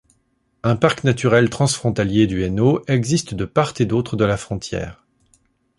[0.63, 5.05] Un Parc naturel transfrontalier du Hainaut existe de part et d'autre de la frontière.